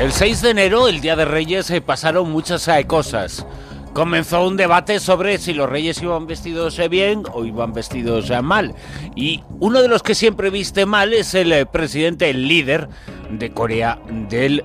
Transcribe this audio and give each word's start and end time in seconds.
El 0.00 0.12
6 0.12 0.40
de 0.40 0.50
enero, 0.52 0.88
el 0.88 1.02
Día 1.02 1.14
de 1.14 1.26
Reyes, 1.26 1.66
se 1.66 1.82
pasaron 1.82 2.32
muchas 2.32 2.66
eh, 2.68 2.86
cosas. 2.86 3.44
Comenzó 3.92 4.46
un 4.46 4.56
debate 4.56 4.98
sobre 4.98 5.36
si 5.36 5.52
los 5.52 5.68
reyes 5.68 6.00
iban 6.00 6.26
vestidos 6.26 6.78
eh, 6.78 6.88
bien 6.88 7.24
o 7.34 7.44
iban 7.44 7.74
vestidos 7.74 8.30
eh, 8.30 8.40
mal. 8.40 8.74
Y 9.14 9.44
uno 9.58 9.82
de 9.82 9.88
los 9.88 10.02
que 10.02 10.14
siempre 10.14 10.48
viste 10.48 10.86
mal 10.86 11.12
es 11.12 11.34
el 11.34 11.66
presidente, 11.66 12.30
el 12.30 12.48
líder 12.48 12.88
de 13.30 13.52
Corea 13.52 14.00
del 14.30 14.64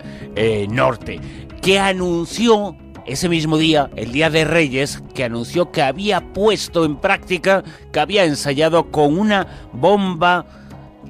Norte, 0.70 1.20
que 1.61 1.79
anunció 1.79 2.77
ese 3.05 3.27
mismo 3.27 3.57
día, 3.57 3.89
el 3.97 4.13
Día 4.13 4.29
de 4.29 4.45
Reyes, 4.45 5.04
que 5.13 5.25
anunció 5.25 5.70
que 5.70 5.81
había 5.81 6.31
puesto 6.31 6.86
en 6.86 6.95
práctica, 6.95 7.61
que 7.91 7.99
había 7.99 8.23
ensayado 8.23 8.89
con 8.89 9.20
una 9.20 9.67
bomba 9.73 10.45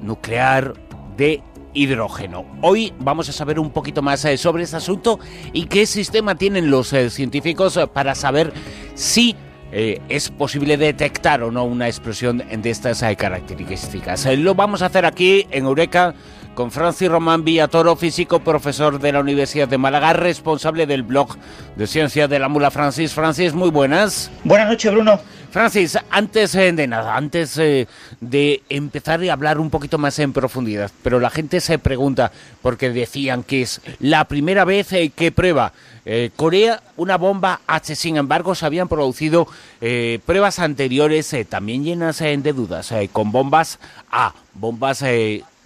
nuclear 0.02 0.74
de 1.16 1.44
hidrógeno. 1.76 2.46
Hoy 2.62 2.92
vamos 2.98 3.28
a 3.28 3.32
saber 3.32 3.60
un 3.60 3.70
poquito 3.70 4.02
más 4.02 4.24
eh, 4.24 4.36
sobre 4.36 4.64
este 4.64 4.76
asunto 4.76 5.20
y 5.52 5.66
qué 5.66 5.86
sistema 5.86 6.34
tienen 6.34 6.70
los 6.70 6.92
eh, 6.92 7.10
científicos 7.10 7.76
eh, 7.76 7.86
para 7.86 8.14
saber 8.14 8.52
si 8.94 9.36
es 9.68 10.30
posible 10.30 10.78
detectar 10.78 11.42
o 11.42 11.50
no 11.50 11.64
una 11.64 11.86
explosión 11.86 12.38
de 12.38 12.70
estas 12.70 13.04
características. 13.18 14.24
lo 14.38 14.54
vamos 14.54 14.80
a 14.80 14.86
hacer 14.86 15.04
aquí 15.04 15.46
en 15.50 15.64
Eureka 15.66 16.14
con 16.54 16.70
Francis 16.70 17.10
Román 17.10 17.44
Villatoro, 17.44 17.94
físico, 17.96 18.38
profesor 18.40 18.98
de 18.98 19.12
la 19.12 19.20
Universidad 19.20 19.68
de 19.68 19.76
Málaga, 19.76 20.14
responsable 20.14 20.86
del 20.86 21.02
blog 21.02 21.36
de 21.76 21.86
Ciencia 21.86 22.26
de 22.28 22.38
la 22.38 22.48
Mula 22.48 22.70
Francis. 22.70 23.12
Francis, 23.12 23.52
muy 23.52 23.68
buenas. 23.68 24.30
Buenas 24.44 24.68
noches, 24.68 24.90
Bruno. 24.90 25.20
Francis, 25.50 25.98
antes 26.10 26.54
eh, 26.54 26.72
de 26.72 26.86
nada, 26.86 27.16
antes 27.16 27.56
eh, 27.58 27.86
de 28.20 28.62
empezar 28.68 29.22
a 29.22 29.32
hablar 29.32 29.58
un 29.58 29.70
poquito 29.70 29.98
más 29.98 30.18
en 30.18 30.32
profundidad, 30.32 30.90
pero 31.02 31.20
la 31.20 31.30
gente 31.30 31.60
se 31.60 31.78
pregunta, 31.78 32.32
porque 32.62 32.90
decían 32.90 33.42
que 33.42 33.62
es 33.62 33.80
la 34.00 34.24
primera 34.26 34.64
vez 34.64 34.92
eh, 34.92 35.10
que 35.14 35.32
prueba 35.32 35.72
Corea 36.36 36.80
una 36.96 37.16
bomba 37.16 37.62
H, 37.66 37.96
sin 37.96 38.16
embargo 38.16 38.54
se 38.54 38.64
habían 38.64 38.86
producido 38.86 39.48
pruebas 40.24 40.60
anteriores 40.60 41.34
también 41.48 41.82
llenas 41.82 42.20
de 42.20 42.52
dudas, 42.52 42.94
con 43.10 43.32
bombas 43.32 43.80
A, 44.12 44.32
bombas 44.54 45.02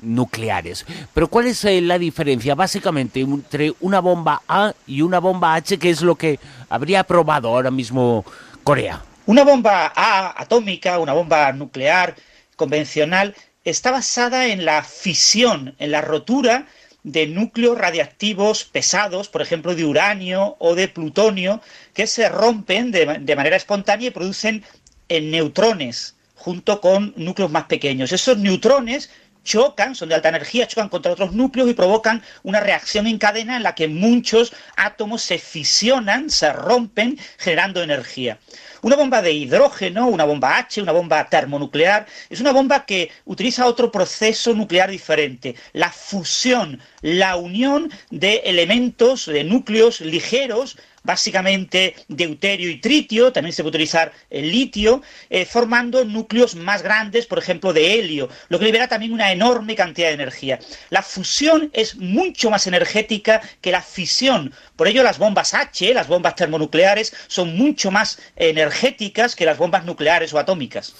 nucleares. 0.00 0.86
Pero 1.12 1.28
¿cuál 1.28 1.48
es 1.48 1.62
la 1.64 1.98
diferencia 1.98 2.54
básicamente 2.54 3.20
entre 3.20 3.74
una 3.80 4.00
bomba 4.00 4.40
A 4.48 4.72
y 4.86 5.02
una 5.02 5.18
bomba 5.18 5.56
H, 5.56 5.78
que 5.78 5.90
es 5.90 6.00
lo 6.00 6.14
que 6.14 6.40
habría 6.70 7.04
probado 7.04 7.48
ahora 7.48 7.70
mismo 7.70 8.24
Corea? 8.64 9.02
Una 9.30 9.44
bomba 9.44 9.92
A 9.94 10.42
atómica, 10.42 10.98
una 10.98 11.12
bomba 11.12 11.52
nuclear 11.52 12.16
convencional, 12.56 13.36
está 13.62 13.92
basada 13.92 14.48
en 14.48 14.64
la 14.64 14.82
fisión, 14.82 15.76
en 15.78 15.92
la 15.92 16.00
rotura 16.00 16.66
de 17.04 17.28
núcleos 17.28 17.78
radiactivos 17.78 18.64
pesados, 18.64 19.28
por 19.28 19.40
ejemplo, 19.40 19.76
de 19.76 19.84
uranio 19.84 20.56
o 20.58 20.74
de 20.74 20.88
plutonio, 20.88 21.62
que 21.94 22.08
se 22.08 22.28
rompen 22.28 22.90
de, 22.90 23.18
de 23.20 23.36
manera 23.36 23.54
espontánea 23.54 24.08
y 24.08 24.10
producen 24.10 24.64
neutrones 25.08 26.16
junto 26.34 26.80
con 26.80 27.14
núcleos 27.16 27.52
más 27.52 27.66
pequeños. 27.66 28.10
Esos 28.10 28.36
neutrones 28.36 29.10
chocan, 29.44 29.94
son 29.94 30.08
de 30.08 30.14
alta 30.14 30.28
energía, 30.28 30.66
chocan 30.66 30.88
contra 30.88 31.12
otros 31.12 31.32
núcleos 31.32 31.70
y 31.70 31.74
provocan 31.74 32.22
una 32.42 32.60
reacción 32.60 33.06
en 33.06 33.18
cadena 33.18 33.56
en 33.56 33.62
la 33.62 33.74
que 33.74 33.88
muchos 33.88 34.52
átomos 34.76 35.22
se 35.22 35.38
fisionan, 35.38 36.30
se 36.30 36.52
rompen, 36.52 37.18
generando 37.38 37.82
energía. 37.82 38.38
Una 38.82 38.96
bomba 38.96 39.20
de 39.20 39.32
hidrógeno, 39.32 40.06
una 40.06 40.24
bomba 40.24 40.56
H, 40.56 40.80
una 40.80 40.92
bomba 40.92 41.28
termonuclear, 41.28 42.06
es 42.30 42.40
una 42.40 42.52
bomba 42.52 42.86
que 42.86 43.10
utiliza 43.26 43.66
otro 43.66 43.92
proceso 43.92 44.54
nuclear 44.54 44.90
diferente, 44.90 45.54
la 45.74 45.90
fusión, 45.90 46.80
la 47.02 47.36
unión 47.36 47.90
de 48.10 48.36
elementos, 48.46 49.26
de 49.26 49.44
núcleos 49.44 50.00
ligeros 50.00 50.78
básicamente 51.02 51.94
deuterio 52.08 52.70
y 52.70 52.80
tritio, 52.80 53.32
también 53.32 53.52
se 53.52 53.62
puede 53.62 53.76
utilizar 53.76 54.12
el 54.28 54.50
litio, 54.50 55.02
eh, 55.28 55.44
formando 55.44 56.04
núcleos 56.04 56.54
más 56.54 56.82
grandes, 56.82 57.26
por 57.26 57.38
ejemplo, 57.38 57.72
de 57.72 57.94
helio, 57.94 58.28
lo 58.48 58.58
que 58.58 58.66
libera 58.66 58.88
también 58.88 59.12
una 59.12 59.32
enorme 59.32 59.74
cantidad 59.74 60.08
de 60.08 60.14
energía. 60.14 60.58
La 60.90 61.02
fusión 61.02 61.70
es 61.72 61.96
mucho 61.96 62.50
más 62.50 62.66
energética 62.66 63.40
que 63.60 63.72
la 63.72 63.82
fisión, 63.82 64.52
por 64.76 64.88
ello 64.88 65.02
las 65.02 65.18
bombas 65.18 65.54
H, 65.54 65.92
las 65.94 66.08
bombas 66.08 66.34
termonucleares, 66.34 67.14
son 67.26 67.56
mucho 67.56 67.90
más 67.90 68.20
energéticas 68.36 69.36
que 69.36 69.46
las 69.46 69.58
bombas 69.58 69.84
nucleares 69.84 70.32
o 70.34 70.38
atómicas. 70.38 70.94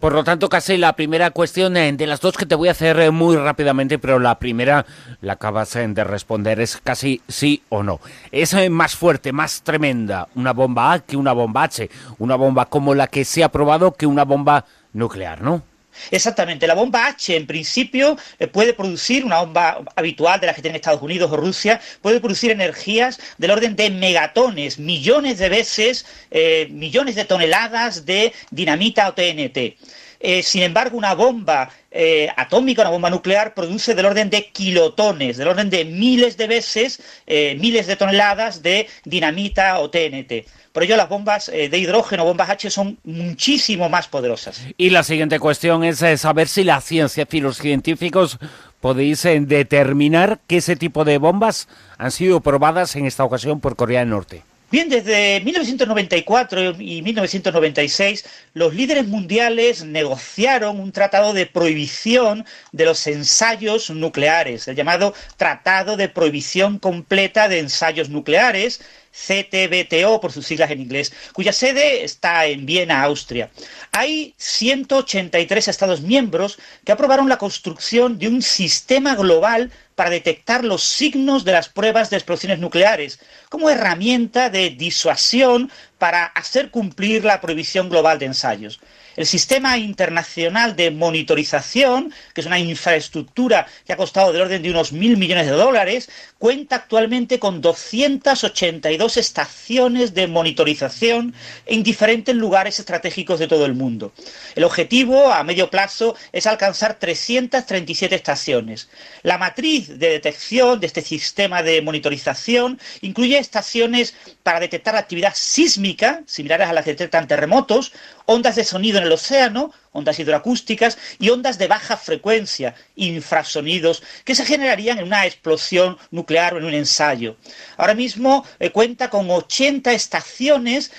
Por 0.00 0.14
lo 0.14 0.24
tanto, 0.24 0.48
casi 0.48 0.76
la 0.78 0.94
primera 0.94 1.30
cuestión 1.30 1.76
eh, 1.76 1.92
de 1.92 2.06
las 2.06 2.20
dos 2.20 2.36
que 2.36 2.46
te 2.46 2.54
voy 2.54 2.68
a 2.68 2.72
hacer 2.72 2.98
eh, 2.98 3.10
muy 3.10 3.36
rápidamente, 3.36 3.98
pero 3.98 4.18
la 4.18 4.38
primera 4.38 4.84
la 5.20 5.34
acabas 5.34 5.72
de 5.72 6.04
responder, 6.04 6.60
es 6.60 6.76
casi 6.76 7.20
sí 7.28 7.62
o 7.68 7.82
no. 7.82 8.00
Es 8.32 8.54
más 8.70 8.96
fuerte, 8.96 9.32
más 9.32 9.51
tremenda 9.60 10.28
una 10.34 10.52
bomba 10.52 10.92
A 10.92 11.00
que 11.00 11.16
una 11.16 11.32
bomba 11.32 11.64
H, 11.64 11.90
una 12.18 12.36
bomba 12.36 12.64
como 12.66 12.94
la 12.94 13.06
que 13.06 13.24
se 13.24 13.44
ha 13.44 13.50
probado 13.50 13.92
que 13.92 14.06
una 14.06 14.24
bomba 14.24 14.64
nuclear, 14.92 15.42
¿no? 15.42 15.62
Exactamente, 16.10 16.66
la 16.66 16.74
bomba 16.74 17.06
H 17.06 17.36
en 17.36 17.46
principio 17.46 18.16
eh, 18.38 18.46
puede 18.46 18.72
producir, 18.72 19.24
una 19.24 19.40
bomba 19.40 19.82
habitual 19.94 20.40
de 20.40 20.46
las 20.46 20.56
que 20.56 20.62
tienen 20.62 20.76
Estados 20.76 21.02
Unidos 21.02 21.30
o 21.30 21.36
Rusia, 21.36 21.80
puede 22.00 22.20
producir 22.20 22.50
energías 22.50 23.20
del 23.38 23.50
orden 23.50 23.76
de 23.76 23.90
megatones, 23.90 24.78
millones 24.78 25.38
de 25.38 25.48
veces, 25.48 26.06
eh, 26.30 26.68
millones 26.70 27.14
de 27.14 27.24
toneladas 27.24 28.06
de 28.06 28.32
dinamita 28.50 29.08
o 29.08 29.14
TNT. 29.14 29.76
Eh, 30.24 30.44
sin 30.44 30.62
embargo, 30.62 30.96
una 30.96 31.14
bomba 31.14 31.68
eh, 31.90 32.28
atómica, 32.36 32.82
una 32.82 32.90
bomba 32.90 33.10
nuclear, 33.10 33.54
produce 33.54 33.92
del 33.96 34.06
orden 34.06 34.30
de 34.30 34.46
kilotones, 34.46 35.36
del 35.36 35.48
orden 35.48 35.68
de 35.68 35.84
miles 35.84 36.36
de 36.36 36.46
veces, 36.46 37.02
eh, 37.26 37.56
miles 37.58 37.88
de 37.88 37.96
toneladas 37.96 38.62
de 38.62 38.86
dinamita 39.04 39.80
o 39.80 39.90
TNT. 39.90 40.46
Por 40.72 40.84
ello, 40.84 40.96
las 40.96 41.08
bombas 41.08 41.48
de 41.48 41.76
hidrógeno, 41.76 42.24
bombas 42.24 42.48
H, 42.48 42.70
son 42.70 42.96
muchísimo 43.04 43.90
más 43.90 44.08
poderosas. 44.08 44.64
Y 44.78 44.88
la 44.88 45.02
siguiente 45.02 45.38
cuestión 45.38 45.84
es 45.84 45.98
saber 46.18 46.48
si 46.48 46.64
la 46.64 46.80
ciencia, 46.80 47.26
y 47.30 47.40
los 47.40 47.58
científicos 47.58 48.38
podéis 48.80 49.22
determinar 49.22 50.40
que 50.46 50.58
ese 50.58 50.76
tipo 50.76 51.04
de 51.04 51.18
bombas 51.18 51.68
han 51.98 52.10
sido 52.10 52.40
probadas 52.40 52.96
en 52.96 53.04
esta 53.04 53.22
ocasión 53.22 53.60
por 53.60 53.76
Corea 53.76 54.00
del 54.00 54.08
Norte. 54.08 54.44
Bien, 54.72 54.88
desde 54.88 55.42
1994 55.42 56.80
y 56.80 57.02
1996, 57.02 58.24
los 58.54 58.72
líderes 58.72 59.06
mundiales 59.06 59.84
negociaron 59.84 60.80
un 60.80 60.92
tratado 60.92 61.34
de 61.34 61.44
prohibición 61.44 62.46
de 62.72 62.86
los 62.86 63.06
ensayos 63.06 63.90
nucleares, 63.90 64.66
el 64.68 64.74
llamado 64.74 65.12
Tratado 65.36 65.98
de 65.98 66.08
Prohibición 66.08 66.78
Completa 66.78 67.48
de 67.48 67.58
Ensayos 67.58 68.08
Nucleares, 68.08 68.80
CTBTO 69.12 70.22
por 70.22 70.32
sus 70.32 70.46
siglas 70.46 70.70
en 70.70 70.80
inglés, 70.80 71.12
cuya 71.34 71.52
sede 71.52 72.02
está 72.02 72.46
en 72.46 72.64
Viena, 72.64 73.02
Austria. 73.02 73.50
Hay 73.92 74.32
183 74.38 75.68
Estados 75.68 76.00
miembros 76.00 76.58
que 76.86 76.92
aprobaron 76.92 77.28
la 77.28 77.36
construcción 77.36 78.18
de 78.18 78.28
un 78.28 78.40
sistema 78.40 79.16
global 79.16 79.70
para 79.94 80.10
detectar 80.10 80.64
los 80.64 80.82
signos 80.82 81.44
de 81.44 81.52
las 81.52 81.68
pruebas 81.68 82.10
de 82.10 82.16
explosiones 82.16 82.58
nucleares, 82.58 83.20
como 83.48 83.70
herramienta 83.70 84.50
de 84.50 84.70
disuasión 84.70 85.70
para 85.98 86.24
hacer 86.24 86.70
cumplir 86.70 87.24
la 87.24 87.40
prohibición 87.40 87.88
global 87.88 88.18
de 88.18 88.26
ensayos. 88.26 88.80
El 89.14 89.26
Sistema 89.26 89.76
Internacional 89.76 90.74
de 90.74 90.90
Monitorización, 90.90 92.12
que 92.34 92.40
es 92.40 92.46
una 92.46 92.58
infraestructura 92.58 93.66
que 93.86 93.92
ha 93.92 93.96
costado 93.96 94.32
del 94.32 94.42
orden 94.42 94.62
de 94.62 94.70
unos 94.70 94.92
mil 94.92 95.18
millones 95.18 95.46
de 95.46 95.52
dólares, 95.52 96.08
cuenta 96.38 96.76
actualmente 96.76 97.38
con 97.38 97.60
282 97.60 99.16
estaciones 99.18 100.14
de 100.14 100.28
monitorización 100.28 101.34
en 101.66 101.82
diferentes 101.82 102.34
lugares 102.34 102.80
estratégicos 102.80 103.38
de 103.38 103.48
todo 103.48 103.66
el 103.66 103.74
mundo. 103.74 104.12
El 104.54 104.64
objetivo 104.64 105.30
a 105.30 105.44
medio 105.44 105.68
plazo 105.70 106.16
es 106.32 106.46
alcanzar 106.46 106.94
337 106.98 108.14
estaciones. 108.14 108.88
La 109.22 109.36
matriz 109.36 109.81
de 109.88 110.10
detección 110.10 110.80
de 110.80 110.86
este 110.86 111.02
sistema 111.02 111.62
de 111.62 111.82
monitorización 111.82 112.78
incluye 113.00 113.38
estaciones 113.38 114.14
para 114.42 114.60
detectar 114.60 114.96
actividad 114.96 115.32
sísmica, 115.34 116.22
similares 116.26 116.68
a 116.68 116.72
las 116.72 116.84
que 116.84 116.92
detectan 116.92 117.28
terremotos, 117.28 117.92
ondas 118.26 118.56
de 118.56 118.64
sonido 118.64 118.98
en 118.98 119.04
el 119.04 119.12
océano, 119.12 119.72
ondas 119.92 120.18
hidroacústicas 120.18 120.98
y 121.18 121.30
ondas 121.30 121.58
de 121.58 121.68
baja 121.68 121.96
frecuencia, 121.96 122.74
infrasonidos, 122.96 124.02
que 124.24 124.34
se 124.34 124.44
generarían 124.44 124.98
en 124.98 125.04
una 125.04 125.26
explosión 125.26 125.98
nuclear 126.10 126.54
o 126.54 126.58
en 126.58 126.64
un 126.64 126.74
ensayo. 126.74 127.36
Ahora 127.76 127.94
mismo 127.94 128.44
eh, 128.58 128.70
cuenta 128.70 129.10
con 129.10 129.30
80 129.30 129.92
estaciones 129.92 130.92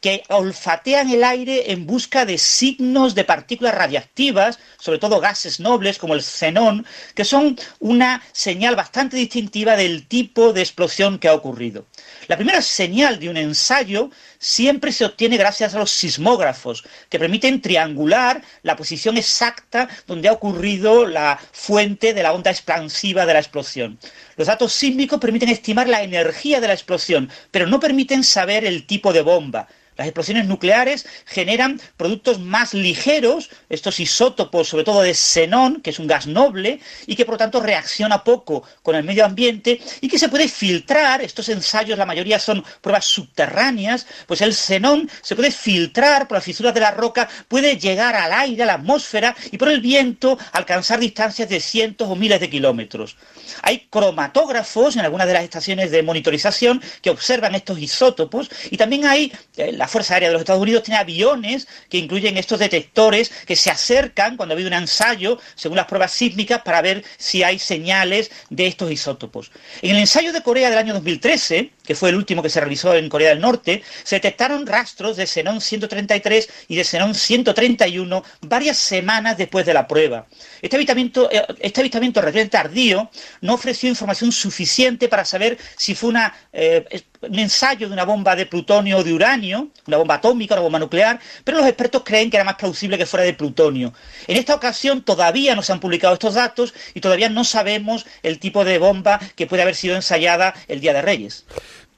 que 0.00 0.22
olfatean 0.28 1.10
el 1.10 1.24
aire 1.24 1.72
en 1.72 1.86
busca 1.86 2.24
de 2.24 2.38
signos 2.38 3.14
de 3.14 3.24
partículas 3.24 3.74
radiactivas, 3.74 4.58
sobre 4.78 4.98
todo 4.98 5.20
gases 5.20 5.58
nobles 5.58 5.98
como 5.98 6.14
el 6.14 6.22
xenón, 6.22 6.86
que 7.14 7.24
son 7.24 7.58
una 7.80 8.22
señal 8.32 8.76
bastante 8.76 9.16
distintiva 9.16 9.76
del 9.76 10.06
tipo 10.06 10.52
de 10.52 10.60
explosión 10.60 11.18
que 11.18 11.28
ha 11.28 11.34
ocurrido. 11.34 11.86
La 12.28 12.36
primera 12.36 12.62
señal 12.62 13.18
de 13.18 13.28
un 13.28 13.36
ensayo 13.36 14.10
siempre 14.38 14.92
se 14.92 15.04
obtiene 15.04 15.36
gracias 15.36 15.74
a 15.74 15.78
los 15.78 15.90
sismógrafos, 15.90 16.84
que 17.08 17.18
permiten 17.18 17.60
triangular 17.60 18.42
la 18.62 18.76
posición 18.76 19.16
exacta 19.16 19.88
donde 20.06 20.28
ha 20.28 20.32
ocurrido 20.32 21.06
la 21.06 21.38
fuente 21.52 22.14
de 22.14 22.22
la 22.22 22.32
onda 22.32 22.50
expansiva 22.50 23.26
de 23.26 23.32
la 23.32 23.40
explosión. 23.40 23.98
Los 24.36 24.46
datos 24.46 24.72
sísmicos 24.72 25.20
permiten 25.20 25.48
estimar 25.48 25.88
la 25.88 26.02
energía 26.02 26.60
de 26.60 26.68
la 26.68 26.74
explosión, 26.74 27.30
pero 27.50 27.66
no 27.66 27.80
permiten 27.80 28.24
saber 28.24 28.64
el 28.64 28.86
tipo 28.86 29.12
de 29.12 29.22
bomba. 29.22 29.68
Las 29.98 30.06
explosiones 30.06 30.46
nucleares 30.46 31.06
generan 31.26 31.80
productos 31.96 32.38
más 32.38 32.72
ligeros, 32.72 33.50
estos 33.68 33.98
isótopos, 33.98 34.68
sobre 34.68 34.84
todo 34.84 35.02
de 35.02 35.12
xenón, 35.12 35.80
que 35.82 35.90
es 35.90 35.98
un 35.98 36.06
gas 36.06 36.28
noble, 36.28 36.78
y 37.06 37.16
que 37.16 37.24
por 37.24 37.34
lo 37.34 37.38
tanto 37.38 37.60
reacciona 37.60 38.22
poco 38.22 38.62
con 38.84 38.94
el 38.94 39.02
medio 39.02 39.24
ambiente, 39.24 39.80
y 40.00 40.06
que 40.06 40.20
se 40.20 40.28
puede 40.28 40.48
filtrar, 40.48 41.20
estos 41.20 41.48
ensayos 41.48 41.98
la 41.98 42.06
mayoría 42.06 42.38
son 42.38 42.64
pruebas 42.80 43.06
subterráneas, 43.06 44.06
pues 44.28 44.42
el 44.42 44.54
xenón 44.54 45.10
se 45.22 45.34
puede 45.34 45.50
filtrar 45.50 46.28
por 46.28 46.36
las 46.36 46.44
fisuras 46.44 46.74
de 46.74 46.80
la 46.80 46.90
roca, 46.90 47.28
puede 47.48 47.78
llegar 47.78 48.14
al 48.14 48.32
aire, 48.32 48.62
a 48.62 48.66
la 48.66 48.74
atmósfera, 48.74 49.34
y 49.50 49.56
por 49.56 49.70
el 49.70 49.80
viento 49.80 50.38
alcanzar 50.52 51.00
distancias 51.00 51.48
de 51.48 51.60
cientos 51.60 52.08
o 52.08 52.14
miles 52.14 52.38
de 52.38 52.50
kilómetros. 52.50 53.16
Hay 53.62 53.88
cromatógrafos 53.90 54.96
en 54.96 55.02
algunas 55.02 55.26
de 55.26 55.32
las 55.32 55.44
estaciones 55.44 55.90
de 55.90 56.02
monitorización 56.02 56.82
que 57.00 57.08
observan 57.08 57.54
estos 57.54 57.78
isótopos, 57.78 58.50
y 58.70 58.76
también 58.76 59.06
hay 59.06 59.32
eh, 59.56 59.72
la 59.72 59.88
Fuerza 59.88 60.14
Aérea 60.14 60.28
de 60.28 60.34
los 60.34 60.42
Estados 60.42 60.62
Unidos 60.62 60.82
tiene 60.82 61.00
aviones 61.00 61.66
que 61.88 61.96
incluyen 61.96 62.36
estos 62.36 62.58
detectores 62.58 63.30
que 63.46 63.56
se 63.56 63.70
acercan 63.70 64.36
cuando 64.36 64.52
ha 64.52 64.56
habido 64.56 64.68
un 64.68 64.74
ensayo, 64.74 65.38
según 65.54 65.76
las 65.76 65.86
pruebas 65.86 66.12
sísmicas, 66.12 66.60
para 66.60 66.82
ver 66.82 67.02
si 67.16 67.42
hay 67.42 67.58
señales 67.58 68.30
de 68.50 68.66
estos 68.66 68.92
isótopos. 68.92 69.50
En 69.80 69.92
el 69.92 70.00
ensayo 70.02 70.34
de 70.34 70.42
Corea 70.42 70.68
del 70.68 70.78
año 70.78 70.92
2013, 70.92 71.70
que 71.86 71.94
fue 71.94 72.10
el 72.10 72.16
último 72.16 72.42
que 72.42 72.50
se 72.50 72.60
realizó 72.60 72.94
en 72.94 73.08
Corea 73.08 73.30
del 73.30 73.40
Norte, 73.40 73.82
se 74.04 74.17
detectaron 74.18 74.66
rastros 74.66 75.16
de 75.16 75.26
xenón 75.26 75.60
133 75.60 76.48
y 76.68 76.76
de 76.76 76.84
xenón 76.84 77.14
131 77.14 78.22
varias 78.42 78.76
semanas 78.76 79.36
después 79.36 79.64
de 79.64 79.74
la 79.74 79.86
prueba. 79.86 80.26
Este 80.60 80.76
avistamiento, 80.76 81.30
eh, 81.30 81.44
este 81.60 81.80
avistamiento 81.80 82.20
relativamente 82.20 82.58
tardío 82.58 83.10
no 83.40 83.54
ofreció 83.54 83.88
información 83.88 84.32
suficiente 84.32 85.08
para 85.08 85.24
saber 85.24 85.58
si 85.76 85.94
fue 85.94 86.12
eh, 86.52 87.02
un 87.20 87.38
ensayo 87.38 87.88
de 87.88 87.92
una 87.92 88.04
bomba 88.04 88.34
de 88.36 88.46
plutonio 88.46 88.98
o 88.98 89.04
de 89.04 89.12
uranio, 89.12 89.68
una 89.86 89.96
bomba 89.96 90.16
atómica, 90.16 90.54
una 90.54 90.62
bomba 90.62 90.78
nuclear, 90.78 91.20
pero 91.44 91.58
los 91.58 91.66
expertos 91.66 92.02
creen 92.04 92.30
que 92.30 92.36
era 92.36 92.44
más 92.44 92.56
plausible 92.56 92.98
que 92.98 93.06
fuera 93.06 93.24
de 93.24 93.34
plutonio. 93.34 93.92
En 94.26 94.36
esta 94.36 94.54
ocasión 94.54 95.02
todavía 95.02 95.54
no 95.54 95.62
se 95.62 95.72
han 95.72 95.80
publicado 95.80 96.14
estos 96.14 96.34
datos 96.34 96.74
y 96.94 97.00
todavía 97.00 97.28
no 97.28 97.44
sabemos 97.44 98.06
el 98.22 98.38
tipo 98.38 98.64
de 98.64 98.78
bomba 98.78 99.20
que 99.36 99.46
puede 99.46 99.62
haber 99.62 99.74
sido 99.74 99.96
ensayada 99.96 100.54
el 100.68 100.80
Día 100.80 100.92
de 100.92 101.02
Reyes. 101.02 101.44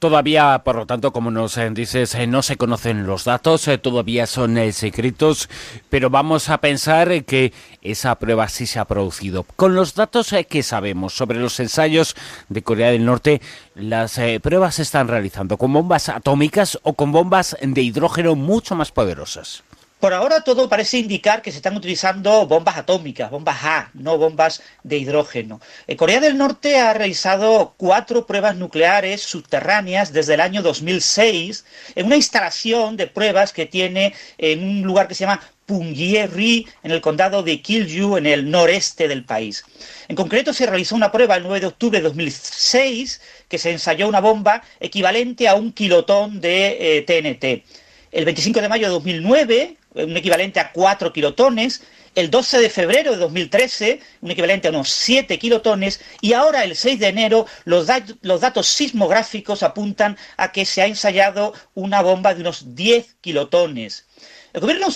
Todavía, 0.01 0.63
por 0.65 0.77
lo 0.77 0.87
tanto, 0.87 1.13
como 1.13 1.31
nos 1.31 1.59
eh, 1.59 1.69
dices, 1.75 2.15
eh, 2.15 2.27
no 2.27 2.41
se 2.41 2.57
conocen 2.57 3.07
los 3.07 3.25
datos, 3.25 3.69
eh, 3.69 3.77
todavía 3.77 4.27
son 4.27 4.57
secretos, 4.73 5.51
pero 5.91 6.09
vamos 6.09 6.49
a 6.49 6.57
pensar 6.57 7.23
que 7.25 7.53
esa 7.83 8.15
prueba 8.15 8.49
sí 8.49 8.65
se 8.65 8.79
ha 8.79 8.87
producido. 8.87 9.45
Con 9.57 9.75
los 9.75 9.95
datos 9.95 10.35
que 10.49 10.63
sabemos 10.63 11.13
sobre 11.13 11.39
los 11.39 11.61
ensayos 11.61 12.17
de 12.49 12.63
Corea 12.63 12.93
del 12.93 13.05
Norte, 13.05 13.43
las 13.75 14.19
pruebas 14.43 14.77
se 14.77 14.83
están 14.83 15.07
realizando 15.07 15.59
con 15.59 15.71
bombas 15.71 16.09
atómicas 16.09 16.79
o 16.83 16.95
con 16.95 17.13
bombas 17.13 17.55
de 17.61 17.83
hidrógeno 17.83 18.35
mucho 18.37 18.75
más 18.75 18.93
poderosas. 18.93 19.65
Por 20.01 20.15
ahora 20.15 20.41
todo 20.41 20.71
parece 20.71 20.97
indicar 20.97 21.43
que 21.43 21.51
se 21.51 21.59
están 21.59 21.77
utilizando 21.77 22.47
bombas 22.47 22.79
atómicas, 22.79 23.31
bombas 23.31 23.59
A, 23.63 23.91
no 23.93 24.17
bombas 24.17 24.63
de 24.83 24.97
hidrógeno. 24.97 25.61
Eh, 25.87 25.95
Corea 25.95 26.21
del 26.21 26.39
Norte 26.39 26.79
ha 26.79 26.95
realizado 26.95 27.75
cuatro 27.77 28.25
pruebas 28.25 28.57
nucleares 28.57 29.21
subterráneas 29.21 30.15
desde 30.15 30.35
el 30.35 30.41
año 30.41 30.63
2006 30.63 31.67
en 31.97 32.07
una 32.07 32.17
instalación 32.17 32.97
de 32.97 33.09
pruebas 33.09 33.53
que 33.53 33.67
tiene 33.67 34.15
en 34.39 34.65
un 34.65 34.81
lugar 34.81 35.07
que 35.07 35.15
se 35.15 35.25
llama 35.25 35.43
Punggye-ri, 35.67 36.67
en 36.83 36.93
el 36.93 37.03
condado 37.03 37.43
de 37.43 37.61
Kilju, 37.61 38.17
en 38.17 38.25
el 38.25 38.51
noreste 38.51 39.07
del 39.07 39.27
país. 39.27 39.67
En 40.09 40.17
concreto, 40.17 40.55
se 40.55 40.65
realizó 40.65 40.97
una 40.97 41.13
prueba 41.13 41.37
el 41.37 41.43
9 41.43 41.61
de 41.61 41.67
octubre 41.67 41.99
de 41.99 42.05
2006 42.05 43.21
que 43.49 43.59
se 43.59 43.71
ensayó 43.71 44.09
una 44.09 44.21
bomba 44.21 44.63
equivalente 44.81 45.47
a 45.47 45.57
un 45.57 45.73
kilotón 45.73 46.41
de 46.41 47.05
TNT. 47.07 47.45
Eh, 47.45 47.65
el 48.13 48.25
25 48.25 48.61
de 48.61 48.69
mayo 48.69 48.87
de 48.87 48.93
2009, 48.95 49.77
un 49.95 50.17
equivalente 50.17 50.61
a 50.61 50.73
4 50.73 51.13
kilotones, 51.13 51.83
el 52.15 52.31
12 52.31 52.59
de 52.59 52.71
febrero 52.71 53.13
de 53.13 53.19
2013, 53.19 54.01
un 54.21 54.31
equivalente 54.31 54.69
a 54.69 54.71
unos 54.71 54.91
7 54.91 55.39
kilotones, 55.39 56.01
y 56.21 56.33
ahora 56.33 56.65
el 56.65 56.77
6 56.77 56.99
de 56.99 57.09
enero 57.09 57.47
los, 57.65 57.87
los, 58.23 58.41
datos 58.41 58.69
sismográficos 58.69 59.63
apuntan 59.63 60.17
a 60.37 60.53
que 60.53 60.65
se 60.65 60.83
ha 60.83 60.87
ensayado 60.87 61.55
una 61.75 62.03
bomba 62.03 62.35
de 62.35 62.41
unos 62.41 62.75
10 62.75 63.17
kilotones. 63.21 64.07
El 64.53 64.61
gobierno 64.61 64.89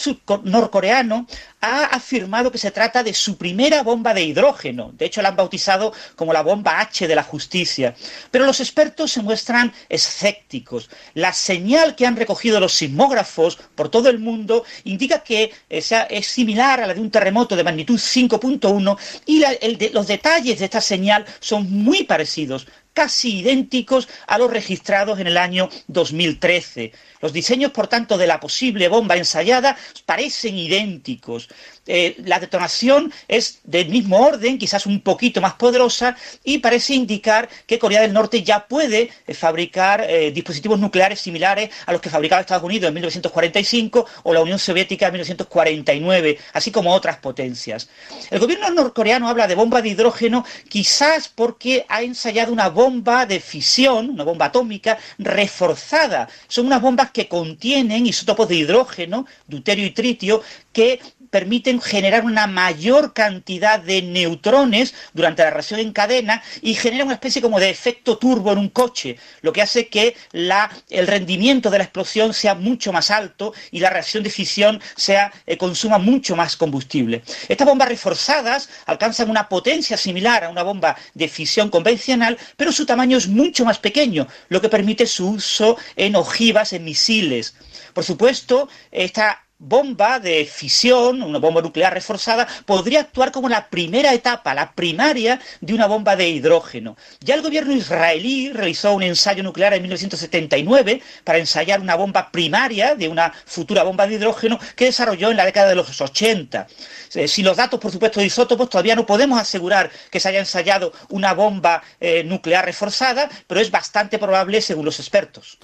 norcoreano 0.43 1.27
ha 1.61 1.85
afirmado 1.87 2.51
que 2.51 2.59
se 2.59 2.71
trata 2.71 3.03
de 3.03 3.15
su 3.15 3.37
primera 3.37 3.83
bomba 3.83 4.13
de 4.13 4.23
hidrógeno. 4.23 4.93
De 4.93 5.07
hecho, 5.07 5.23
la 5.23 5.31
han 5.31 5.37
bautizado 5.37 5.93
como 6.17 6.33
la 6.33 6.43
bomba 6.43 6.81
H 6.81 7.07
de 7.07 7.15
la 7.15 7.23
justicia. 7.23 7.95
Pero 8.31 8.47
los 8.47 8.61
expertos 8.61 9.13
se 9.13 9.23
muestran 9.23 9.73
escépticos. 9.89 10.91
La 11.15 11.33
señal 11.33 11.95
que 11.95 12.07
han 12.07 12.17
recogido 12.17 12.61
los 12.61 12.75
sismógrafos 12.75 13.59
por 13.75 13.89
todo 13.89 14.11
el 14.11 14.19
mundo 14.19 14.65
indica 14.85 15.21
que 15.21 15.53
es 15.69 16.27
similar 16.27 16.81
a 16.81 16.87
la 16.87 16.95
de 16.95 17.01
un 17.01 17.11
terremoto 17.11 17.57
de 17.57 17.65
magnitud 17.65 17.99
5.1 17.99 18.99
y 19.27 19.45
los 19.93 20.07
detalles 20.07 20.59
de 20.59 20.65
esta 20.65 20.81
señal 20.81 21.25
son 21.41 21.71
muy 21.71 22.05
parecidos 22.05 22.67
casi 22.95 23.41
idénticos 23.41 24.09
a 24.27 24.39
los 24.39 24.51
registrados 24.51 25.19
en 25.19 25.27
el 25.27 25.37
año 25.37 25.69
2013. 25.89 26.93
Los 27.21 27.33
diseños, 27.33 27.73
por 27.73 27.89
tanto, 27.89 28.17
de 28.17 28.27
la 28.27 28.41
posible 28.41 28.89
bomba 28.89 29.17
ensayada 29.17 29.77
parecen 30.07 30.57
idénticos. 30.57 31.49
Eh, 31.87 32.17
la 32.25 32.39
detonación 32.39 33.13
es 33.29 33.61
del 33.65 33.89
mismo 33.89 34.21
orden, 34.21 34.59
quizás 34.59 34.87
un 34.87 35.01
poquito 35.01 35.41
más 35.41 35.55
poderosa, 35.55 36.17
y 36.45 36.59
parece 36.59 36.95
indicar 36.95 37.49
que 37.67 37.79
Corea 37.79 38.03
del 38.03 38.13
Norte 38.13 38.43
ya 38.43 38.67
puede 38.67 39.11
eh, 39.27 39.35
fabricar 39.35 40.07
eh, 40.09 40.31
dispositivos 40.31 40.79
nucleares 40.79 41.21
similares 41.21 41.71
a 41.87 41.93
los 41.93 42.01
que 42.01 42.11
fabricaba 42.11 42.41
Estados 42.41 42.65
Unidos 42.65 42.89
en 42.89 42.95
1945 42.95 44.07
o 44.23 44.33
la 44.33 44.41
Unión 44.41 44.59
Soviética 44.59 45.07
en 45.07 45.15
1949, 45.15 46.39
así 46.53 46.71
como 46.71 46.93
otras 46.93 47.17
potencias. 47.19 47.89
El 48.31 48.39
gobierno 48.39 48.71
norcoreano 48.71 49.29
habla 49.29 49.47
de 49.47 49.55
bomba 49.55 49.83
de 49.83 49.89
hidrógeno 49.91 50.45
quizás 50.69 51.29
porque 51.29 51.85
ha 51.89 52.03
ensayado 52.03 52.53
una 52.53 52.69
bomba 52.69 52.84
de 52.91 53.41
fisión, 53.41 54.11
una 54.11 54.25
bomba 54.25 54.47
atómica 54.47 54.99
reforzada. 55.19 56.29
Son 56.49 56.67
unas 56.67 56.83
bombas 56.83 57.11
que 57.11 57.29
contienen 57.29 58.07
isótopos 58.07 58.49
de 58.49 58.57
hidrógeno, 58.57 59.27
deuterio 59.47 59.87
y 59.87 59.91
tritio, 59.91 60.43
que 60.73 61.01
permiten 61.35 61.81
generar 61.81 62.25
una 62.25 62.47
mayor 62.47 63.13
cantidad 63.13 63.81
de 63.81 64.03
neutrones 64.03 64.95
durante 65.15 65.43
la 65.43 65.51
reacción 65.51 65.81
en 65.81 65.93
cadena 65.93 66.41
y 66.63 66.75
genera 66.75 67.05
una 67.05 67.15
especie 67.15 67.43
como 67.43 67.59
de 67.59 67.71
efecto 67.71 68.19
turbo 68.19 68.53
en 68.53 68.59
un 68.59 68.69
coche, 68.69 69.17
lo 69.43 69.53
que 69.53 69.61
hace 69.61 69.89
que 69.89 70.15
el 70.33 71.07
rendimiento 71.09 71.71
de 71.71 71.79
la 71.79 71.85
explosión 71.85 72.33
sea 72.35 72.55
mucho 72.55 72.93
más 72.93 73.11
alto 73.11 73.53
y 73.73 73.81
la 73.81 73.91
reacción 73.91 74.23
de 74.23 74.31
fisión 74.31 74.81
sea, 74.95 75.33
eh, 75.45 75.57
consuma 75.57 75.99
mucho 75.99 76.37
más 76.37 76.57
combustible. 76.57 77.25
Estas 77.49 77.67
bombas 77.67 77.89
reforzadas 77.89 78.69
alcanzan 78.87 79.29
una 79.29 79.49
potencia 79.49 79.97
similar 79.97 80.45
a 80.45 80.51
una 80.51 80.63
bomba 80.63 80.97
de 81.15 81.27
fisión 81.27 81.69
convencional, 81.69 82.39
pero 82.57 82.71
su 82.71 82.87
tamaño 82.87 83.19
es 83.19 83.27
mucho 83.27 83.65
más 83.65 83.81
pequeño, 83.81 84.29
lo 84.51 84.61
que 84.61 84.69
permite 84.69 85.05
su 85.05 85.31
uso 85.31 85.79
en 85.97 86.15
ojivas, 86.15 86.73
en 86.73 86.85
misiles. 86.85 87.57
Por 87.93 88.05
supuesto, 88.05 88.69
esta 88.93 89.44
bomba 89.65 90.21
de 90.21 90.45
fisión, 90.45 91.23
una 91.23 91.39
bomba 91.39 91.63
nuclear 91.63 91.93
reforzada, 91.93 92.47
podría 92.67 93.01
actuar 93.01 93.33
como 93.33 93.49
la 93.49 93.69
primera 93.69 94.13
etapa, 94.13 94.55
la 94.55 94.73
primaria 94.73 95.41
de 95.61 95.73
una 95.73 95.87
bomba 95.87 96.17
de 96.17 96.29
hidrógeno. 96.29 96.97
Ya 97.21 97.35
el 97.35 97.43
gobierno 97.43 97.73
israelí 97.73 98.53
realizó 98.53 98.93
un 98.93 99.03
ensayo 99.03 99.43
nuclear 99.43 99.73
en 99.73 99.83
1979 99.83 101.01
para 101.25 101.39
ensayar 101.39 101.81
una 101.81 101.97
bomba 101.97 102.31
primaria 102.31 102.95
de 102.95 103.09
una 103.09 103.33
futura 103.47 103.83
bomba 103.83 104.07
de 104.07 104.15
hidrógeno 104.15 104.59
que 104.77 104.87
desarrolló 104.87 105.31
en 105.31 105.39
la 105.39 105.47
década 105.47 105.69
de 105.69 105.75
los 105.77 106.01
80. 106.01 106.67
Eh, 107.15 107.29
si 107.29 107.43
los 107.43 107.57
datos, 107.57 107.81
por 107.81 107.91
supuesto, 107.91 108.21
de 108.21 108.27
isótopos, 108.27 108.69
todavía 108.69 108.97
no 108.97 109.07
podemos 109.07 109.41
asegurar 109.41 109.91
que 110.11 110.21
se 110.21 110.29
haya 110.29 110.41
ensayado 110.41 110.93
una 111.09 111.33
bomba 111.33 111.83
eh, 112.01 112.23
nuclear 112.25 112.65
reforzada, 112.65 113.31
pero 113.47 113.61
es 113.61 113.71
bastante 113.71 114.19
probable 114.19 114.61
según 114.61 114.85
los 114.85 114.99
expertos. 114.99 115.59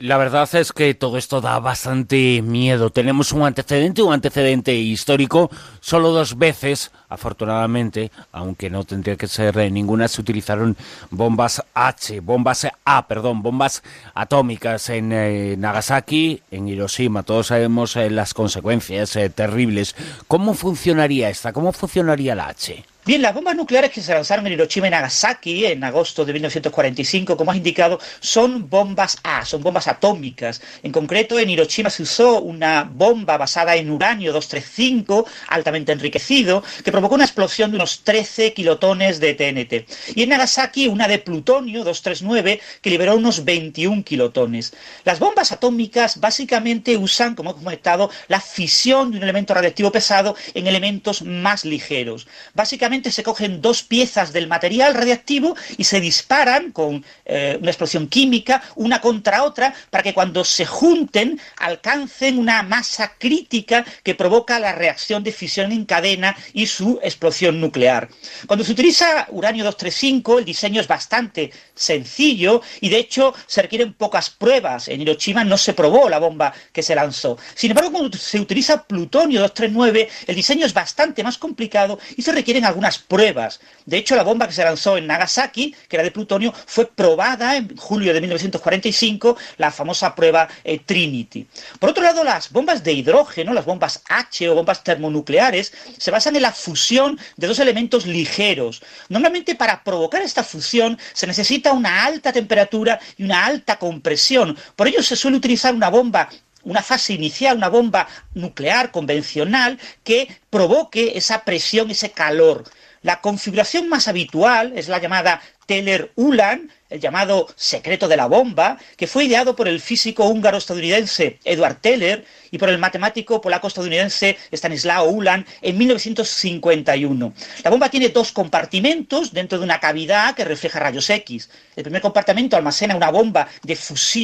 La 0.00 0.16
verdad 0.16 0.48
es 0.54 0.70
que 0.72 0.94
todo 0.94 1.18
esto 1.18 1.40
da 1.40 1.58
bastante 1.58 2.40
miedo. 2.40 2.90
Tenemos 2.90 3.32
un 3.32 3.42
antecedente, 3.42 4.00
un 4.00 4.12
antecedente 4.12 4.72
histórico. 4.72 5.50
Solo 5.80 6.10
dos 6.10 6.38
veces, 6.38 6.92
afortunadamente, 7.08 8.12
aunque 8.30 8.70
no 8.70 8.84
tendría 8.84 9.16
que 9.16 9.26
ser 9.26 9.56
ninguna, 9.72 10.06
se 10.06 10.20
utilizaron 10.20 10.76
bombas 11.10 11.64
H, 11.74 12.20
bombas 12.20 12.68
A, 12.84 13.08
perdón, 13.08 13.42
bombas 13.42 13.82
atómicas 14.14 14.88
en 14.90 15.10
eh, 15.12 15.56
Nagasaki, 15.58 16.42
en 16.52 16.68
Hiroshima. 16.68 17.24
Todos 17.24 17.48
sabemos 17.48 17.96
eh, 17.96 18.08
las 18.08 18.34
consecuencias 18.34 19.16
eh, 19.16 19.30
terribles. 19.30 19.96
¿Cómo 20.28 20.54
funcionaría 20.54 21.28
esta? 21.28 21.52
¿Cómo 21.52 21.72
funcionaría 21.72 22.36
la 22.36 22.46
H? 22.46 22.84
Bien, 23.08 23.22
las 23.22 23.32
bombas 23.32 23.56
nucleares 23.56 23.90
que 23.90 24.02
se 24.02 24.12
lanzaron 24.12 24.46
en 24.46 24.52
Hiroshima 24.52 24.86
y 24.86 24.90
Nagasaki 24.90 25.64
en 25.64 25.82
agosto 25.82 26.26
de 26.26 26.34
1945, 26.34 27.38
como 27.38 27.50
has 27.50 27.56
indicado, 27.56 27.98
son 28.20 28.68
bombas 28.68 29.16
A, 29.22 29.46
son 29.46 29.62
bombas 29.62 29.88
atómicas. 29.88 30.60
En 30.82 30.92
concreto, 30.92 31.38
en 31.38 31.48
Hiroshima 31.48 31.88
se 31.88 32.02
usó 32.02 32.42
una 32.42 32.84
bomba 32.84 33.38
basada 33.38 33.76
en 33.76 33.90
uranio 33.90 34.34
235, 34.34 35.26
altamente 35.48 35.92
enriquecido, 35.92 36.62
que 36.84 36.92
provocó 36.92 37.14
una 37.14 37.24
explosión 37.24 37.70
de 37.70 37.76
unos 37.76 38.04
13 38.04 38.52
kilotones 38.52 39.20
de 39.20 39.32
TNT. 39.32 40.14
Y 40.14 40.24
en 40.24 40.28
Nagasaki 40.28 40.86
una 40.88 41.08
de 41.08 41.18
plutonio 41.18 41.84
239, 41.84 42.60
que 42.82 42.90
liberó 42.90 43.16
unos 43.16 43.42
21 43.42 44.04
kilotones. 44.04 44.74
Las 45.04 45.18
bombas 45.18 45.50
atómicas 45.50 46.20
básicamente 46.20 46.98
usan, 46.98 47.34
como 47.34 47.52
hemos 47.52 47.62
comentado, 47.62 48.10
la 48.26 48.42
fisión 48.42 49.12
de 49.12 49.16
un 49.16 49.22
elemento 49.22 49.54
radiactivo 49.54 49.90
pesado 49.90 50.36
en 50.52 50.66
elementos 50.66 51.22
más 51.22 51.64
ligeros. 51.64 52.28
Básicamente 52.52 52.97
se 53.04 53.22
cogen 53.22 53.60
dos 53.60 53.82
piezas 53.82 54.32
del 54.32 54.48
material 54.48 54.94
radiactivo 54.94 55.56
y 55.76 55.84
se 55.84 56.00
disparan 56.00 56.72
con 56.72 57.04
eh, 57.24 57.58
una 57.60 57.70
explosión 57.70 58.08
química 58.08 58.62
una 58.76 59.00
contra 59.00 59.44
otra 59.44 59.74
para 59.90 60.02
que 60.02 60.14
cuando 60.14 60.44
se 60.44 60.66
junten 60.66 61.40
alcancen 61.58 62.38
una 62.38 62.62
masa 62.62 63.12
crítica 63.18 63.84
que 64.02 64.14
provoca 64.14 64.58
la 64.58 64.72
reacción 64.72 65.22
de 65.22 65.32
fisión 65.32 65.72
en 65.72 65.84
cadena 65.84 66.36
y 66.52 66.66
su 66.66 66.98
explosión 67.02 67.60
nuclear. 67.60 68.08
Cuando 68.46 68.64
se 68.64 68.72
utiliza 68.72 69.26
uranio 69.30 69.64
235 69.64 70.38
el 70.38 70.44
diseño 70.44 70.80
es 70.80 70.88
bastante 70.88 71.52
sencillo 71.74 72.62
y 72.80 72.88
de 72.88 72.98
hecho 72.98 73.34
se 73.46 73.62
requieren 73.62 73.92
pocas 73.92 74.30
pruebas. 74.30 74.88
En 74.88 75.00
Hiroshima 75.00 75.44
no 75.44 75.56
se 75.56 75.74
probó 75.74 76.08
la 76.08 76.18
bomba 76.18 76.52
que 76.72 76.82
se 76.82 76.94
lanzó. 76.94 77.38
Sin 77.54 77.70
embargo, 77.70 77.92
cuando 77.92 78.16
se 78.18 78.40
utiliza 78.40 78.84
plutonio 78.84 79.40
239 79.40 80.08
el 80.26 80.34
diseño 80.34 80.66
es 80.66 80.74
bastante 80.74 81.22
más 81.22 81.38
complicado 81.38 81.98
y 82.16 82.22
se 82.22 82.32
requieren 82.32 82.64
algunas 82.64 82.87
pruebas. 82.96 83.60
De 83.84 83.98
hecho, 83.98 84.16
la 84.16 84.22
bomba 84.22 84.46
que 84.46 84.54
se 84.54 84.64
lanzó 84.64 84.96
en 84.96 85.06
Nagasaki, 85.06 85.74
que 85.88 85.96
era 85.96 86.02
de 86.02 86.10
plutonio, 86.10 86.54
fue 86.66 86.86
probada 86.86 87.56
en 87.56 87.76
julio 87.76 88.14
de 88.14 88.20
1945, 88.20 89.36
la 89.58 89.70
famosa 89.70 90.14
prueba 90.14 90.48
eh, 90.64 90.78
Trinity. 90.78 91.46
Por 91.78 91.90
otro 91.90 92.02
lado, 92.02 92.24
las 92.24 92.50
bombas 92.50 92.82
de 92.84 92.92
hidrógeno, 92.92 93.52
las 93.52 93.64
bombas 93.64 94.02
H 94.08 94.48
o 94.48 94.54
bombas 94.54 94.84
termonucleares, 94.84 95.72
se 95.98 96.10
basan 96.10 96.36
en 96.36 96.42
la 96.42 96.52
fusión 96.52 97.18
de 97.36 97.46
dos 97.46 97.58
elementos 97.58 98.06
ligeros. 98.06 98.82
Normalmente 99.08 99.54
para 99.54 99.82
provocar 99.82 100.22
esta 100.22 100.44
fusión 100.44 100.98
se 101.12 101.26
necesita 101.26 101.72
una 101.72 102.04
alta 102.04 102.32
temperatura 102.32 103.00
y 103.16 103.24
una 103.24 103.44
alta 103.44 103.78
compresión. 103.78 104.56
Por 104.76 104.88
ello 104.88 105.02
se 105.02 105.16
suele 105.16 105.36
utilizar 105.36 105.74
una 105.74 105.90
bomba 105.90 106.28
una 106.64 106.82
fase 106.82 107.12
inicial, 107.12 107.56
una 107.56 107.68
bomba 107.68 108.08
nuclear 108.34 108.90
convencional 108.90 109.78
que 110.04 110.28
provoque 110.50 111.16
esa 111.16 111.44
presión, 111.44 111.90
ese 111.90 112.10
calor. 112.10 112.64
La 113.02 113.20
configuración 113.20 113.88
más 113.88 114.08
habitual 114.08 114.72
es 114.76 114.88
la 114.88 114.98
llamada 114.98 115.40
Teller-Ulan, 115.68 116.70
el 116.88 117.00
llamado 117.00 117.46
secreto 117.54 118.08
de 118.08 118.16
la 118.16 118.26
bomba, 118.26 118.78
que 118.96 119.06
fue 119.06 119.26
ideado 119.26 119.54
por 119.54 119.68
el 119.68 119.80
físico 119.80 120.24
húngaro-estadounidense 120.24 121.38
Edward 121.44 121.82
Teller 121.82 122.24
y 122.50 122.56
por 122.56 122.70
el 122.70 122.78
matemático 122.78 123.42
polaco-estadounidense 123.42 124.38
Stanislao 124.50 125.10
Ulan 125.10 125.44
en 125.60 125.76
1951. 125.76 127.34
La 127.62 127.70
bomba 127.70 127.90
tiene 127.90 128.08
dos 128.08 128.32
compartimentos 128.32 129.34
dentro 129.34 129.58
de 129.58 129.64
una 129.64 129.78
cavidad 129.78 130.34
que 130.34 130.46
refleja 130.46 130.80
rayos 130.80 131.10
X. 131.10 131.50
El 131.76 131.82
primer 131.82 132.00
compartimento 132.00 132.56
almacena 132.56 132.96
una 132.96 133.10
bomba 133.10 133.48
de, 133.62 133.78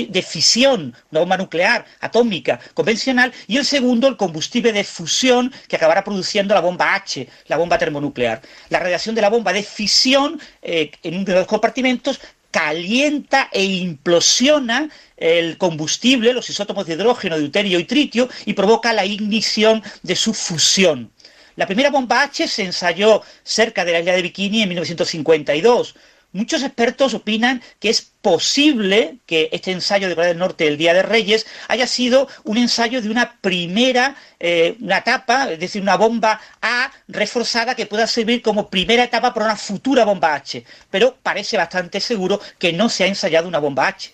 de 0.08 0.22
fisión, 0.22 0.94
una 1.10 1.20
bomba 1.20 1.36
nuclear 1.36 1.84
atómica 2.00 2.58
convencional, 2.72 3.32
y 3.46 3.58
el 3.58 3.66
segundo 3.66 4.08
el 4.08 4.16
combustible 4.16 4.72
de 4.72 4.84
fusión 4.84 5.52
que 5.68 5.76
acabará 5.76 6.02
produciendo 6.02 6.54
la 6.54 6.60
bomba 6.60 6.94
H, 6.94 7.28
la 7.48 7.58
bomba 7.58 7.76
termonuclear. 7.76 8.40
La 8.70 8.78
radiación 8.78 9.14
de 9.14 9.20
la 9.20 9.28
bomba 9.28 9.52
de 9.52 9.62
fisión 9.62 10.40
eh, 10.62 10.90
en 11.02 11.18
un 11.18 11.24
de 11.34 11.40
los 11.40 11.48
compartimentos 11.48 12.20
calienta 12.50 13.48
e 13.52 13.64
implosiona 13.64 14.88
el 15.16 15.58
combustible, 15.58 16.32
los 16.32 16.48
isótopos 16.48 16.86
de 16.86 16.94
hidrógeno, 16.94 17.36
deuterio 17.36 17.80
y 17.80 17.84
tritio, 17.84 18.28
y 18.46 18.52
provoca 18.52 18.92
la 18.92 19.04
ignición 19.04 19.82
de 20.02 20.14
su 20.14 20.32
fusión. 20.32 21.10
La 21.56 21.66
primera 21.66 21.90
bomba 21.90 22.22
H 22.22 22.46
se 22.48 22.64
ensayó 22.64 23.22
cerca 23.42 23.84
de 23.84 23.92
la 23.92 24.00
isla 24.00 24.12
de 24.12 24.22
Bikini 24.22 24.62
en 24.62 24.68
1952. 24.68 25.94
Muchos 26.34 26.64
expertos 26.64 27.14
opinan 27.14 27.62
que 27.78 27.90
es 27.90 28.10
posible 28.20 29.18
que 29.24 29.48
este 29.52 29.70
ensayo 29.70 30.08
de 30.08 30.16
Corea 30.16 30.30
del 30.30 30.38
Norte, 30.38 30.66
el 30.66 30.76
Día 30.76 30.92
de 30.92 31.04
Reyes, 31.04 31.46
haya 31.68 31.86
sido 31.86 32.26
un 32.42 32.58
ensayo 32.58 33.00
de 33.00 33.08
una 33.08 33.36
primera 33.40 34.16
eh, 34.40 34.76
una 34.80 34.98
etapa, 34.98 35.52
es 35.52 35.60
decir, 35.60 35.80
una 35.80 35.96
bomba 35.96 36.40
A 36.60 36.90
reforzada 37.06 37.76
que 37.76 37.86
pueda 37.86 38.08
servir 38.08 38.42
como 38.42 38.68
primera 38.68 39.04
etapa 39.04 39.32
para 39.32 39.46
una 39.46 39.56
futura 39.56 40.04
bomba 40.04 40.34
H. 40.34 40.64
Pero 40.90 41.16
parece 41.22 41.56
bastante 41.56 42.00
seguro 42.00 42.40
que 42.58 42.72
no 42.72 42.88
se 42.88 43.04
ha 43.04 43.06
ensayado 43.06 43.46
una 43.46 43.60
bomba 43.60 43.86
H. 43.86 44.12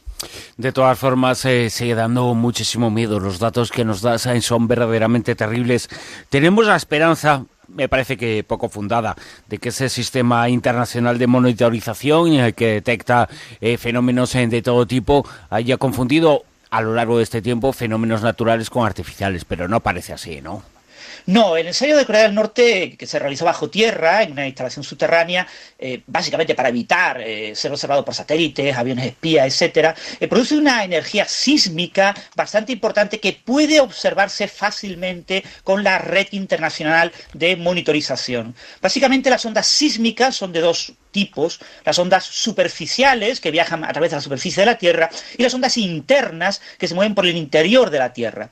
De 0.58 0.72
todas 0.72 0.98
formas, 0.98 1.42
eh, 1.46 1.70
sigue 1.70 1.94
dando 1.94 2.34
muchísimo 2.34 2.90
miedo. 2.90 3.18
Los 3.18 3.38
datos 3.38 3.70
que 3.70 3.86
nos 3.86 4.02
das 4.02 4.28
son 4.42 4.68
verdaderamente 4.68 5.34
terribles. 5.34 5.88
Tenemos 6.28 6.66
la 6.66 6.76
esperanza, 6.76 7.44
me 7.74 7.88
parece 7.88 8.16
que 8.16 8.44
poco 8.44 8.68
fundada, 8.68 9.16
de 9.48 9.58
que 9.58 9.70
ese 9.70 9.88
sistema 9.88 10.48
internacional 10.48 11.18
de 11.18 11.26
monitorización 11.26 12.52
que 12.52 12.66
detecta 12.66 13.28
eh, 13.60 13.76
fenómenos 13.76 14.34
eh, 14.34 14.46
de 14.46 14.62
todo 14.62 14.86
tipo 14.86 15.26
haya 15.50 15.76
confundido 15.76 16.44
a 16.70 16.80
lo 16.80 16.94
largo 16.94 17.18
de 17.18 17.24
este 17.24 17.42
tiempo 17.42 17.72
fenómenos 17.72 18.22
naturales 18.22 18.70
con 18.70 18.86
artificiales, 18.86 19.44
pero 19.44 19.68
no 19.68 19.80
parece 19.80 20.12
así, 20.12 20.40
¿no? 20.40 20.62
No, 21.26 21.56
el 21.56 21.66
ensayo 21.66 21.96
de 21.96 22.06
Corea 22.06 22.22
del 22.22 22.34
Norte, 22.34 22.96
que 22.96 23.06
se 23.06 23.18
realizó 23.18 23.44
bajo 23.44 23.70
tierra, 23.70 24.22
en 24.22 24.32
una 24.32 24.46
instalación 24.46 24.84
subterránea, 24.84 25.46
eh, 25.78 26.02
básicamente 26.06 26.54
para 26.54 26.68
evitar 26.68 27.20
eh, 27.20 27.54
ser 27.54 27.72
observado 27.72 28.04
por 28.04 28.14
satélites, 28.14 28.76
aviones 28.76 29.06
espías, 29.06 29.46
etcétera, 29.46 29.94
eh, 30.18 30.28
produce 30.28 30.56
una 30.56 30.84
energía 30.84 31.26
sísmica 31.26 32.14
bastante 32.34 32.72
importante 32.72 33.20
que 33.20 33.32
puede 33.32 33.80
observarse 33.80 34.48
fácilmente 34.48 35.44
con 35.64 35.84
la 35.84 35.98
red 35.98 36.28
internacional 36.32 37.12
de 37.34 37.56
monitorización. 37.56 38.54
Básicamente 38.80 39.30
las 39.30 39.44
ondas 39.44 39.66
sísmicas 39.66 40.36
son 40.36 40.52
de 40.52 40.60
dos 40.60 40.94
tipos, 41.10 41.60
las 41.84 41.98
ondas 41.98 42.24
superficiales 42.24 43.40
que 43.40 43.50
viajan 43.50 43.84
a 43.84 43.92
través 43.92 44.10
de 44.10 44.16
la 44.16 44.22
superficie 44.22 44.62
de 44.62 44.66
la 44.66 44.78
Tierra 44.78 45.10
y 45.36 45.42
las 45.42 45.54
ondas 45.54 45.76
internas 45.76 46.60
que 46.78 46.88
se 46.88 46.94
mueven 46.94 47.14
por 47.14 47.26
el 47.26 47.36
interior 47.36 47.90
de 47.90 47.98
la 47.98 48.12
Tierra. 48.12 48.50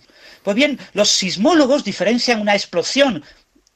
Pues 0.48 0.56
bien, 0.56 0.78
los 0.94 1.10
sismólogos 1.10 1.84
diferencian 1.84 2.40
una 2.40 2.54
explosión 2.54 3.22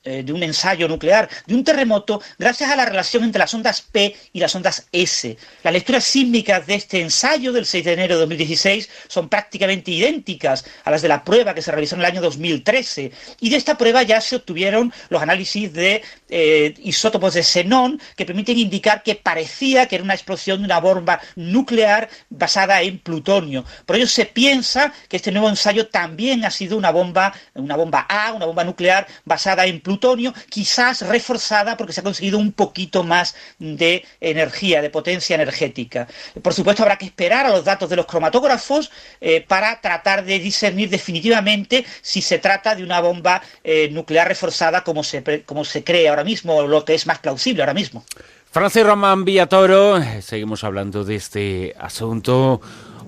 eh, 0.05 0.25
de 0.25 0.33
un 0.33 0.43
ensayo 0.43 0.89
nuclear, 0.89 1.29
de 1.47 1.55
un 1.55 1.63
terremoto, 1.63 2.21
gracias 2.37 2.69
a 2.69 2.75
la 2.75 2.85
relación 2.85 3.23
entre 3.23 3.39
las 3.39 3.55
ondas 3.55 3.83
P 3.83 4.17
y 4.33 4.41
las 4.41 4.53
ondas 4.53 4.89
S. 4.91 5.37
Las 5.63 5.73
lecturas 5.73 6.03
sísmicas 6.03 6.67
de 6.67 6.75
este 6.75 7.01
ensayo 7.01 7.53
del 7.53 7.65
6 7.65 7.85
de 7.85 7.93
enero 7.93 8.15
de 8.15 8.21
2016 8.23 8.91
son 9.07 9.29
prácticamente 9.29 9.93
idénticas 9.93 10.65
a 10.83 10.91
las 10.91 11.03
de 11.03 11.09
la 11.09 11.23
prueba 11.23 11.55
que 11.55 11.63
se 11.63 11.71
realizó 11.71 11.95
en 11.95 12.01
el 12.01 12.07
año 12.07 12.21
2013. 12.21 13.13
Y 13.39 13.51
de 13.51 13.57
esta 13.57 13.79
prueba 13.79 14.03
ya 14.03 14.21
se 14.21 14.35
obtuvieron 14.35 14.93
los 15.09 15.23
análisis 15.23 15.73
de 15.73 16.03
eh, 16.29 16.75
isótopos 16.83 17.35
de 17.35 17.45
xenón 17.45 18.01
que 18.17 18.27
permiten 18.27 18.59
indicar 18.59 19.05
que 19.05 19.15
parecía 19.15 19.87
que 19.87 19.95
era 19.95 20.05
una 20.05 20.15
explosión 20.15 20.59
de 20.59 20.65
una 20.65 20.81
bomba 20.81 21.21
nuclear 21.37 22.09
basada 22.29 22.83
en 22.83 22.99
plutonio. 22.99 23.65
Por 23.87 23.95
ello 23.95 24.09
se 24.09 24.27
piensa 24.27 24.93
que 25.09 25.19
este 25.19 25.31
nuevo 25.31 25.49
ensayo 25.49 25.87
también 25.87 26.45
ha 26.45 26.51
sido 26.51 26.77
una 26.77 26.91
bomba, 26.91 27.33
una 27.55 27.77
bomba 27.77 28.01
A, 28.09 28.33
una 28.33 28.47
bomba 28.47 28.65
nuclear 28.65 29.07
basada 29.25 29.65
en 29.65 29.79
plutonio 29.79 29.92
plutonio, 29.93 30.33
quizás 30.49 31.03
reforzada 31.03 31.77
porque 31.77 31.93
se 31.93 32.01
ha 32.01 32.03
conseguido 32.03 32.39
un 32.39 32.53
poquito 32.53 33.03
más 33.03 33.35
de 33.59 34.05
energía, 34.21 34.81
de 34.81 34.89
potencia 34.89 35.35
energética. 35.35 36.09
Por 36.43 36.55
supuesto, 36.55 36.83
habrá 36.83 36.97
que 36.97 37.07
esperar 37.07 37.47
a 37.47 37.51
los 37.51 37.65
datos 37.65 37.91
de 37.91 37.97
los 37.97 38.07
cromatógrafos 38.07 38.91
eh, 39.21 39.45
para 39.47 39.81
tratar 39.81 40.25
de 40.25 40.39
discernir 40.39 40.89
definitivamente 40.89 41.85
si 42.01 42.23
se 42.23 42.39
trata 42.39 42.75
de 42.75 42.83
una 42.83 43.01
bomba 43.01 43.43
eh, 43.63 43.89
nuclear 43.93 44.29
reforzada 44.29 44.83
como 44.83 45.05
se, 45.05 45.43
como 45.45 45.65
se 45.65 45.85
cree 45.85 46.09
ahora 46.09 46.25
mismo, 46.25 46.57
o 46.57 46.67
lo 46.67 46.85
que 46.85 46.95
es 46.95 47.07
más 47.07 47.19
plausible 47.19 47.63
ahora 47.63 47.75
mismo. 47.75 48.05
Francis 48.51 48.85
Román 48.85 49.25
Villatoro, 49.25 49.99
eh, 49.99 50.23
seguimos 50.23 50.65
hablando 50.65 51.05
de 51.05 51.17
este 51.17 51.75
asunto. 51.79 52.61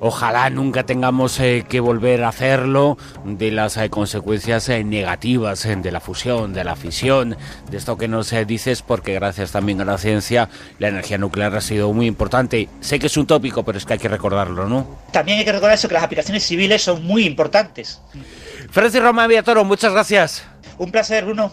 Ojalá 0.06 0.50
nunca 0.50 0.84
tengamos 0.84 1.40
eh, 1.40 1.64
que 1.66 1.80
volver 1.80 2.24
a 2.24 2.28
hacerlo 2.28 2.98
de 3.24 3.50
las 3.50 3.78
eh, 3.78 3.88
consecuencias 3.88 4.68
eh, 4.68 4.84
negativas 4.84 5.66
de 5.66 5.90
la 5.90 5.98
fusión, 5.98 6.52
de 6.52 6.62
la 6.62 6.76
fisión, 6.76 7.38
de 7.70 7.78
esto 7.78 7.96
que 7.96 8.06
nos 8.06 8.34
dices, 8.46 8.82
porque 8.82 9.14
gracias 9.14 9.52
también 9.52 9.80
a 9.80 9.86
la 9.86 9.96
ciencia 9.96 10.50
la 10.78 10.88
energía 10.88 11.16
nuclear 11.16 11.56
ha 11.56 11.62
sido 11.62 11.90
muy 11.94 12.04
importante. 12.04 12.68
Sé 12.80 12.98
que 12.98 13.06
es 13.06 13.16
un 13.16 13.26
tópico, 13.26 13.64
pero 13.64 13.78
es 13.78 13.86
que 13.86 13.94
hay 13.94 13.98
que 13.98 14.08
recordarlo, 14.08 14.68
¿no? 14.68 14.86
También 15.10 15.38
hay 15.38 15.46
que 15.46 15.52
recordar 15.52 15.74
eso, 15.74 15.88
que 15.88 15.94
las 15.94 16.04
aplicaciones 16.04 16.44
civiles 16.44 16.82
son 16.82 17.02
muy 17.02 17.24
importantes. 17.24 18.02
Francis 18.70 19.00
Román 19.00 19.30
Villatoro, 19.30 19.64
muchas 19.64 19.90
gracias. 19.94 20.44
Un 20.76 20.90
placer, 20.90 21.24
Bruno. 21.24 21.50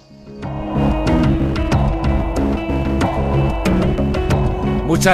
Muchas 4.91 5.07